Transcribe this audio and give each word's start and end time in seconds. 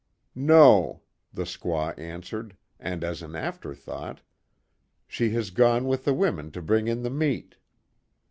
"No," 0.33 1.03
the 1.31 1.43
squaw 1.43 1.95
answered, 1.95 2.57
and 2.79 3.03
as 3.03 3.21
an 3.21 3.35
after 3.35 3.75
thought, 3.75 4.21
"She 5.07 5.29
has 5.37 5.51
gone 5.51 5.85
with 5.85 6.05
the 6.05 6.13
women 6.15 6.49
to 6.53 6.61
bring 6.63 6.87
in 6.87 7.03
the 7.03 7.11
meat." 7.11 7.57